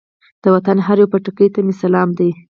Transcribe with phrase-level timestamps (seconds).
[0.43, 2.29] د وطن هر یوه پټکي ته مې سلام دی.